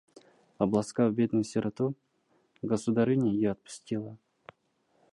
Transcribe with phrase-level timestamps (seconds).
[0.57, 1.93] Обласкав бедную сироту,
[2.63, 4.17] государыня ее отпустила.